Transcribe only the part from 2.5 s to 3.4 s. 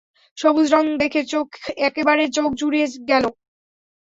জুড়িয়ে গেলো।